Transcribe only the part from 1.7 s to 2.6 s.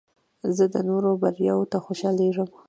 ته خوشحالیږم.